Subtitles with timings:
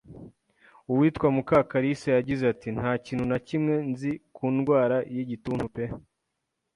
[0.91, 5.83] Uwitwa Mukakarisa, yagize ati “Nta kintu na kimwe nzi ku ndwara y’igituntu pe!